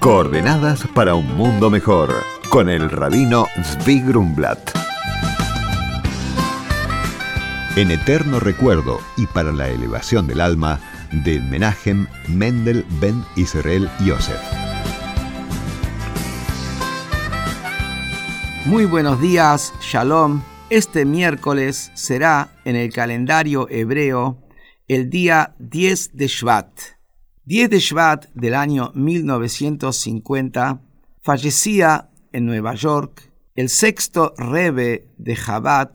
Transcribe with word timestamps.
Coordenadas 0.00 0.88
para 0.94 1.14
un 1.14 1.26
mundo 1.36 1.68
mejor 1.68 2.24
con 2.48 2.70
el 2.70 2.88
rabino 2.88 3.46
Zvi 3.62 4.00
Grumblat. 4.00 4.58
En 7.76 7.90
eterno 7.90 8.40
recuerdo 8.40 8.98
y 9.18 9.26
para 9.26 9.52
la 9.52 9.68
elevación 9.68 10.26
del 10.26 10.40
alma 10.40 10.80
de 11.12 11.38
Menachem 11.40 12.06
Mendel 12.28 12.86
Ben 12.98 13.22
Israel 13.36 13.90
Yosef. 14.02 14.40
Muy 18.64 18.86
buenos 18.86 19.20
días, 19.20 19.74
Shalom. 19.82 20.40
Este 20.70 21.04
miércoles 21.04 21.92
será 21.92 22.48
en 22.64 22.74
el 22.74 22.90
calendario 22.90 23.68
hebreo 23.68 24.38
el 24.88 25.10
día 25.10 25.54
10 25.58 26.16
de 26.16 26.26
Shvat. 26.26 26.99
10 27.50 27.68
de 27.68 27.80
Shvat 27.80 28.26
del 28.32 28.54
año 28.54 28.92
1950 28.94 30.82
fallecía 31.20 32.08
en 32.30 32.46
Nueva 32.46 32.76
York 32.76 33.32
el 33.56 33.68
sexto 33.68 34.34
rebe 34.38 35.08
de 35.18 35.34
Chabad, 35.34 35.90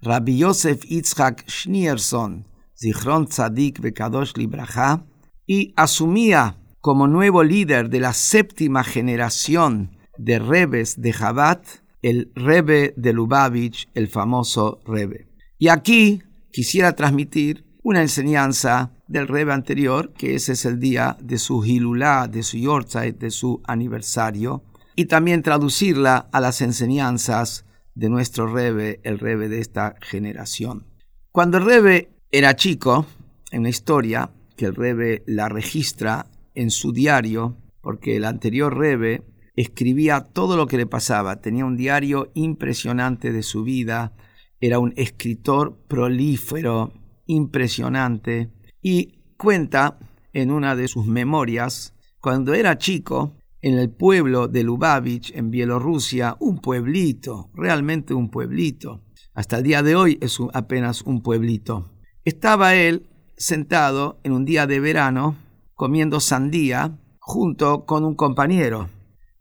Rabbi 0.00 0.38
Yosef 0.38 0.84
Yitzhak 0.84 1.44
Schneerson, 1.48 2.46
Zichron 2.78 3.26
Tzadik 3.26 3.80
Bekadosh 3.80 4.34
Libraja, 4.36 5.04
y 5.44 5.74
asumía 5.74 6.60
como 6.80 7.08
nuevo 7.08 7.42
líder 7.42 7.90
de 7.90 7.98
la 7.98 8.12
séptima 8.12 8.84
generación 8.84 9.96
de 10.18 10.38
rebes 10.38 11.00
de 11.00 11.12
Chabad 11.12 11.62
el 12.02 12.30
rebe 12.36 12.94
de 12.96 13.12
Lubavitch, 13.12 13.88
el 13.94 14.06
famoso 14.06 14.80
rebe. 14.86 15.26
Y 15.58 15.66
aquí 15.66 16.22
quisiera 16.52 16.94
transmitir 16.94 17.64
una 17.82 18.02
enseñanza 18.02 18.92
del 19.12 19.28
Rebe 19.28 19.52
anterior, 19.52 20.14
que 20.14 20.34
ese 20.34 20.52
es 20.52 20.64
el 20.64 20.80
día 20.80 21.18
de 21.20 21.36
su 21.36 21.62
Hilulá, 21.64 22.28
de 22.28 22.42
su 22.42 22.56
Yortzeit, 22.56 23.18
de 23.18 23.30
su 23.30 23.60
aniversario, 23.66 24.64
y 24.96 25.04
también 25.04 25.42
traducirla 25.42 26.28
a 26.32 26.40
las 26.40 26.62
enseñanzas 26.62 27.66
de 27.94 28.08
nuestro 28.08 28.46
Rebe, 28.46 29.00
el 29.04 29.18
Rebe 29.18 29.50
de 29.50 29.60
esta 29.60 29.96
generación. 30.00 30.86
Cuando 31.30 31.58
el 31.58 31.66
Rebe 31.66 32.10
era 32.30 32.56
chico, 32.56 33.04
en 33.50 33.62
la 33.64 33.68
historia, 33.68 34.30
que 34.56 34.64
el 34.64 34.74
Rebe 34.74 35.22
la 35.26 35.50
registra 35.50 36.26
en 36.54 36.70
su 36.70 36.92
diario, 36.92 37.58
porque 37.82 38.16
el 38.16 38.24
anterior 38.24 38.76
Rebe 38.76 39.22
escribía 39.56 40.22
todo 40.22 40.56
lo 40.56 40.66
que 40.66 40.78
le 40.78 40.86
pasaba, 40.86 41.42
tenía 41.42 41.66
un 41.66 41.76
diario 41.76 42.30
impresionante 42.32 43.30
de 43.30 43.42
su 43.42 43.62
vida, 43.62 44.14
era 44.58 44.78
un 44.78 44.94
escritor 44.96 45.76
prolífero, 45.86 46.94
impresionante 47.26 48.50
y 48.82 49.20
cuenta 49.36 49.98
en 50.32 50.50
una 50.50 50.76
de 50.76 50.88
sus 50.88 51.06
memorias, 51.06 51.94
cuando 52.20 52.54
era 52.54 52.78
chico, 52.78 53.36
en 53.60 53.78
el 53.78 53.90
pueblo 53.90 54.48
de 54.48 54.64
Lubavitch, 54.64 55.32
en 55.34 55.50
Bielorrusia, 55.50 56.36
un 56.40 56.58
pueblito, 56.58 57.50
realmente 57.54 58.12
un 58.12 58.28
pueblito. 58.28 59.04
Hasta 59.34 59.58
el 59.58 59.62
día 59.62 59.82
de 59.82 59.94
hoy 59.94 60.18
es 60.20 60.38
apenas 60.52 61.02
un 61.02 61.22
pueblito. 61.22 61.92
Estaba 62.24 62.74
él 62.74 63.08
sentado 63.36 64.20
en 64.24 64.32
un 64.32 64.44
día 64.44 64.66
de 64.66 64.80
verano 64.80 65.36
comiendo 65.74 66.20
sandía 66.20 66.98
junto 67.18 67.86
con 67.86 68.04
un 68.04 68.14
compañero. 68.14 68.88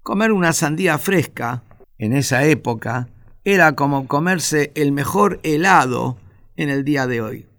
Comer 0.01 0.31
una 0.31 0.53
sandía 0.53 0.97
fresca 0.97 1.63
en 1.97 2.13
esa 2.13 2.45
época 2.45 3.09
era 3.43 3.75
como 3.75 4.07
comerse 4.07 4.71
el 4.75 4.91
mejor 4.91 5.39
helado 5.43 6.17
en 6.55 6.69
el 6.69 6.83
día 6.83 7.07
de 7.07 7.21
hoy. 7.21 7.50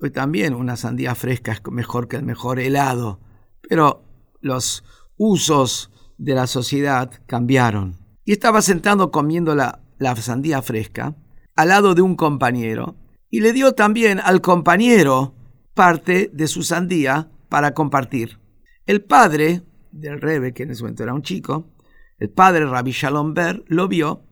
Hoy 0.00 0.10
también 0.10 0.54
una 0.54 0.76
sandía 0.76 1.14
fresca 1.14 1.52
es 1.52 1.60
mejor 1.72 2.06
que 2.06 2.16
el 2.16 2.22
mejor 2.22 2.60
helado, 2.60 3.20
pero 3.68 4.04
los 4.40 4.84
usos 5.16 5.90
de 6.18 6.34
la 6.34 6.46
sociedad 6.46 7.10
cambiaron. 7.26 7.98
Y 8.24 8.32
estaba 8.32 8.62
sentado 8.62 9.10
comiendo 9.10 9.54
la, 9.56 9.80
la 9.98 10.14
sandía 10.16 10.62
fresca 10.62 11.16
al 11.56 11.68
lado 11.68 11.94
de 11.96 12.02
un 12.02 12.14
compañero 12.14 12.96
y 13.28 13.40
le 13.40 13.52
dio 13.52 13.72
también 13.72 14.20
al 14.20 14.40
compañero 14.40 15.34
parte 15.74 16.30
de 16.32 16.46
su 16.46 16.62
sandía 16.62 17.30
para 17.48 17.74
compartir. 17.74 18.38
El 18.86 19.02
padre 19.02 19.62
del 19.90 20.20
Rebe, 20.20 20.54
que 20.54 20.62
en 20.62 20.70
ese 20.70 20.82
momento 20.82 21.02
era 21.02 21.14
un 21.14 21.22
chico, 21.22 21.74
el 22.18 22.30
padre 22.30 22.66
Rabbi 22.66 22.92
Shalom 22.92 23.34
Ber, 23.34 23.64
lo 23.66 23.88
vio 23.88 24.22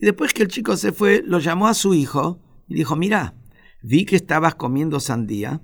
y 0.00 0.06
después 0.06 0.34
que 0.34 0.42
el 0.42 0.48
chico 0.48 0.76
se 0.76 0.90
fue, 0.90 1.22
lo 1.24 1.38
llamó 1.38 1.68
a 1.68 1.74
su 1.74 1.94
hijo 1.94 2.40
y 2.66 2.74
dijo, 2.74 2.96
mira, 2.96 3.34
vi 3.82 4.04
que 4.04 4.16
estabas 4.16 4.54
comiendo 4.54 5.00
sandía, 5.00 5.62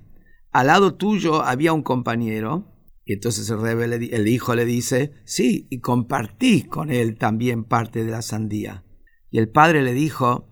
al 0.51 0.67
lado 0.67 0.95
tuyo 0.95 1.43
había 1.43 1.73
un 1.73 1.83
compañero, 1.83 2.75
y 3.05 3.13
entonces 3.13 3.49
el, 3.49 3.93
el 3.93 4.27
hijo 4.27 4.55
le 4.55 4.65
dice, 4.65 5.13
sí, 5.25 5.67
y 5.69 5.79
compartí 5.79 6.63
con 6.63 6.91
él 6.91 7.17
también 7.17 7.63
parte 7.63 8.03
de 8.03 8.11
la 8.11 8.21
sandía. 8.21 8.83
Y 9.31 9.39
el 9.39 9.49
padre 9.49 9.81
le 9.83 9.93
dijo, 9.93 10.49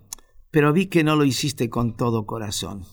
pero 0.50 0.72
vi 0.72 0.86
que 0.86 1.04
no 1.04 1.16
lo 1.16 1.24
hiciste 1.24 1.68
con 1.68 1.96
todo 1.96 2.26
corazón. 2.26 2.84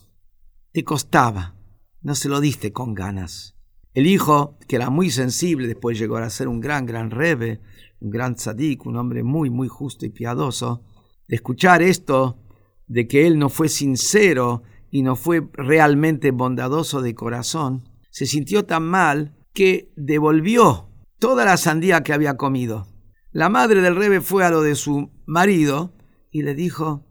Te 0.72 0.84
costaba, 0.84 1.56
no 2.02 2.14
se 2.14 2.28
lo 2.28 2.40
diste 2.40 2.72
con 2.72 2.94
ganas. 2.94 3.56
El 3.94 4.06
hijo, 4.06 4.58
que 4.68 4.76
era 4.76 4.90
muy 4.90 5.10
sensible, 5.10 5.66
después 5.66 5.98
llegó 5.98 6.18
a 6.18 6.28
ser 6.28 6.48
un 6.48 6.60
gran, 6.60 6.84
gran 6.84 7.10
rebe, 7.10 7.62
un 8.00 8.10
gran 8.10 8.34
tzadik, 8.34 8.84
un 8.84 8.96
hombre 8.96 9.22
muy, 9.22 9.48
muy 9.48 9.68
justo 9.68 10.04
y 10.04 10.10
piadoso, 10.10 10.84
de 11.26 11.36
escuchar 11.36 11.82
esto, 11.82 12.45
de 12.86 13.06
que 13.08 13.26
él 13.26 13.38
no 13.38 13.48
fue 13.48 13.68
sincero 13.68 14.62
y 14.90 15.02
no 15.02 15.16
fue 15.16 15.48
realmente 15.52 16.30
bondadoso 16.30 17.02
de 17.02 17.14
corazón, 17.14 17.88
se 18.10 18.26
sintió 18.26 18.64
tan 18.64 18.84
mal 18.84 19.36
que 19.52 19.92
devolvió 19.96 20.88
toda 21.18 21.44
la 21.44 21.56
sandía 21.56 22.02
que 22.02 22.12
había 22.12 22.36
comido. 22.36 22.86
La 23.32 23.48
madre 23.48 23.82
del 23.82 23.96
rebe 23.96 24.20
fue 24.20 24.44
a 24.44 24.50
lo 24.50 24.62
de 24.62 24.74
su 24.74 25.10
marido 25.26 25.94
y 26.30 26.42
le 26.42 26.54
dijo, 26.54 27.04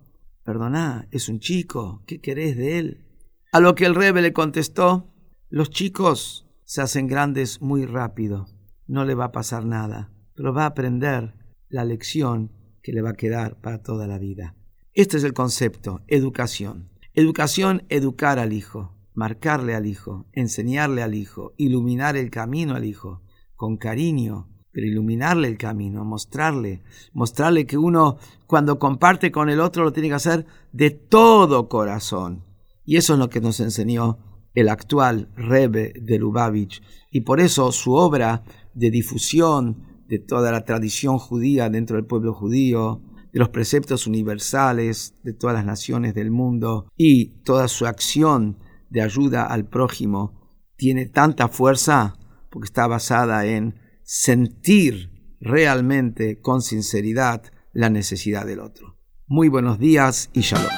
Perdoná, 0.44 1.08
es 1.12 1.30
un 1.30 1.40
chico, 1.40 2.04
¿qué 2.08 2.22
querés 2.22 2.56
de 2.56 2.80
él? 2.80 3.06
A 3.52 3.60
lo 3.60 3.76
que 3.76 3.86
el 3.86 3.96
rebe 3.96 4.22
le 4.22 4.34
contestó, 4.34 5.14
los 5.50 5.70
chicos 5.70 6.48
se 6.64 6.82
hacen 6.82 7.08
grandes 7.08 7.62
muy 7.62 7.86
rápido, 7.86 8.48
no 8.88 9.06
le 9.06 9.16
va 9.16 9.26
a 9.26 9.32
pasar 9.32 9.66
nada, 9.66 10.12
pero 10.36 10.54
va 10.54 10.64
a 10.64 10.68
aprender 10.68 11.36
la 11.70 11.86
lección 11.86 12.52
que 12.82 12.92
le 12.92 13.02
va 13.02 13.12
a 13.12 13.16
quedar 13.16 13.60
para 13.62 13.82
toda 13.82 14.08
la 14.08 14.20
vida. 14.20 14.56
Este 14.96 15.18
es 15.18 15.26
el 15.26 15.34
concepto, 15.34 16.04
educación. 16.08 16.88
Educación, 17.14 17.84
educar 17.90 18.40
al 18.40 18.54
hijo, 18.54 18.96
marcarle 19.14 19.76
al 19.76 19.88
hijo, 19.88 20.26
enseñarle 20.32 21.04
al 21.04 21.16
hijo, 21.16 21.52
iluminar 21.58 22.16
el 22.16 22.30
camino 22.30 22.76
al 22.76 22.86
hijo, 22.86 23.22
con 23.58 23.76
cariño, 23.76 24.48
pero 24.72 24.88
iluminarle 24.88 25.50
el 25.50 25.58
camino, 25.58 26.06
mostrarle, 26.06 26.82
mostrarle 27.12 27.66
que 27.66 27.78
uno 27.78 28.20
cuando 28.48 28.80
comparte 28.80 29.34
con 29.34 29.50
el 29.50 29.60
otro 29.60 29.84
lo 29.84 29.92
tiene 29.92 30.08
que 30.08 30.16
hacer 30.16 30.46
de 30.72 30.92
todo 30.92 31.68
corazón. 31.68 32.46
Y 32.86 32.96
eso 32.96 33.14
es 33.14 33.20
lo 33.20 33.30
que 33.30 33.42
nos 33.42 33.60
enseñó 33.60 34.18
el 34.54 34.70
actual 34.70 35.28
Rebe 35.36 35.92
de 36.00 36.20
Lubavitch. 36.20 36.82
Y 37.12 37.22
por 37.22 37.42
eso 37.42 37.74
su 37.74 37.96
obra 37.96 38.46
de 38.74 38.92
difusión 38.92 40.06
de 40.08 40.20
toda 40.20 40.54
la 40.54 40.64
tradición 40.64 41.18
judía 41.18 41.70
dentro 41.70 41.98
del 41.98 42.06
pueblo 42.06 42.34
judío, 42.34 43.02
de 43.36 43.40
los 43.40 43.50
preceptos 43.50 44.08
universales 44.08 45.14
de 45.24 45.34
todas 45.34 45.58
las 45.58 45.66
naciones 45.66 46.14
del 46.16 46.32
mundo 46.32 46.90
y 46.96 47.42
toda 47.44 47.68
su 47.68 47.86
acción 47.86 48.60
de 48.90 49.02
ayuda 49.02 49.46
al 49.46 49.68
prójimo 49.68 50.56
tiene 50.78 51.08
tanta 51.08 51.50
fuerza 51.50 52.16
porque 52.50 52.68
está 52.68 52.88
basada 52.88 53.46
en 53.46 53.76
sentir 54.04 55.36
realmente 55.42 56.40
con 56.40 56.62
sinceridad 56.62 57.44
la 57.74 57.90
necesidad 57.90 58.46
del 58.46 58.62
otro. 58.62 58.98
Muy 59.28 59.50
buenos 59.50 59.80
días 59.80 60.30
y 60.32 60.40
shalom. 60.40 60.72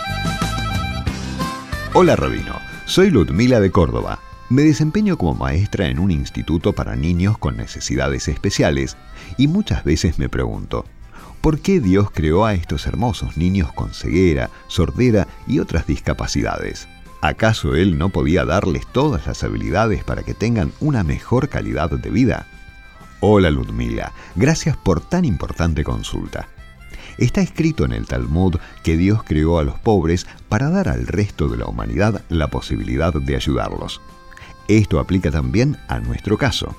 Hola 1.94 2.16
Rabino, 2.16 2.56
soy 2.88 3.12
Ludmila 3.12 3.59
de 3.59 3.69
Córdoba. 3.69 4.18
Me 4.50 4.63
desempeño 4.63 5.16
como 5.16 5.35
maestra 5.35 5.89
en 5.89 6.00
un 6.00 6.09
instituto 6.09 6.74
para 6.74 6.95
niños 6.95 7.38
con 7.38 7.56
necesidades 7.56 8.28
especiales 8.28 8.97
y 9.38 9.47
muchas 9.47 9.83
veces 9.83 10.18
me 10.18 10.27
pregunto, 10.27 10.86
¿Por 11.47 11.61
qué 11.61 11.79
Dios 11.79 12.11
creó 12.11 12.44
a 12.44 12.55
estos 12.55 12.88
hermosos 12.88 13.38
niños 13.38 13.71
con 13.71 13.94
ceguera, 13.94 14.49
sordera 14.67 15.29
y 15.47 15.59
otras 15.59 15.88
discapacidades? 15.88 16.89
¿Acaso 17.21 17.73
Él 17.73 17.97
no 17.97 18.09
podía 18.09 18.44
darles 18.44 18.85
todas 18.85 19.27
las 19.27 19.45
habilidades 19.45 20.03
para 20.03 20.23
que 20.23 20.33
tengan 20.33 20.73
una 20.81 21.05
mejor 21.05 21.47
calidad 21.47 21.89
de 21.89 22.09
vida? 22.09 22.47
Hola 23.21 23.49
Ludmila, 23.49 24.11
gracias 24.35 24.75
por 24.75 24.99
tan 24.99 25.23
importante 25.23 25.85
consulta. 25.85 26.49
Está 27.17 27.39
escrito 27.39 27.85
en 27.85 27.94
el 27.94 28.07
Talmud 28.07 28.57
que 28.83 28.97
Dios 28.97 29.23
creó 29.23 29.57
a 29.57 29.63
los 29.63 29.79
pobres 29.79 30.27
para 30.49 30.69
dar 30.69 30.89
al 30.89 31.07
resto 31.07 31.47
de 31.47 31.59
la 31.59 31.67
humanidad 31.67 32.25
la 32.27 32.49
posibilidad 32.49 33.13
de 33.13 33.38
ayudarlos. 33.38 34.01
Esto 34.67 34.99
aplica 34.99 35.31
también 35.31 35.77
a 35.88 36.01
nuestro 36.01 36.38
caso. 36.38 36.75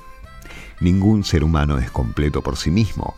Ningún 0.78 1.24
ser 1.24 1.42
humano 1.42 1.78
es 1.78 1.90
completo 1.90 2.42
por 2.42 2.58
sí 2.58 2.70
mismo. 2.70 3.14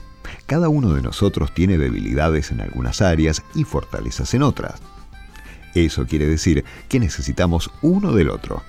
Cada 0.46 0.68
uno 0.68 0.94
de 0.94 1.02
nosotros 1.02 1.52
tiene 1.54 1.78
debilidades 1.78 2.50
en 2.50 2.60
algunas 2.60 3.02
áreas 3.02 3.42
y 3.54 3.64
fortalezas 3.64 4.34
en 4.34 4.42
otras. 4.42 4.80
Eso 5.74 6.06
quiere 6.06 6.26
decir 6.26 6.64
que 6.88 7.00
necesitamos 7.00 7.70
uno 7.82 8.12
del 8.12 8.30
otro. 8.30 8.62